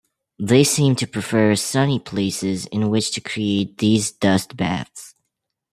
[0.39, 5.13] They seem to prefer sunny places in which to create these dust baths.